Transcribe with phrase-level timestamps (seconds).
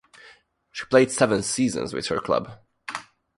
[0.71, 2.57] She played seven seasons with her club.